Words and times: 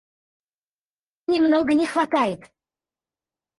Немного 1.27 1.73
не 1.75 1.85
хватает. 1.85 2.51